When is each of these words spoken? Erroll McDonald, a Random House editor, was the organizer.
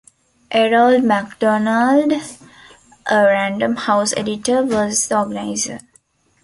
Erroll 0.51 1.01
McDonald, 1.03 2.11
a 3.05 3.23
Random 3.23 3.75
House 3.75 4.15
editor, 4.17 4.63
was 4.63 5.07
the 5.07 5.19
organizer. 5.19 5.77